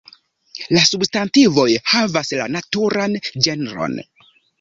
La 0.75 0.79
substantivoj 0.91 1.65
havas 1.91 2.31
la 2.39 2.47
naturan 2.55 3.15
ĝenron. 3.49 3.95